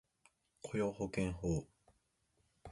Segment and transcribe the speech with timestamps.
[0.63, 1.67] 雇用保険法